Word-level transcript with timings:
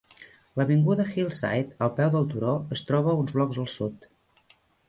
L'avinguda 0.59 1.05
Hillside, 1.09 1.77
al 1.87 1.93
peu 1.99 2.11
del 2.17 2.27
turó, 2.33 2.57
es 2.79 2.85
troba 2.91 3.17
uns 3.21 3.37
blocs 3.39 3.63
al 3.67 3.73
sud. 3.79 4.13